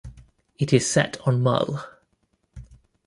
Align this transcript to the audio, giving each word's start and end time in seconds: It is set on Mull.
It 0.57 0.73
is 0.73 0.89
set 0.89 1.19
on 1.27 1.43
Mull. 1.43 1.79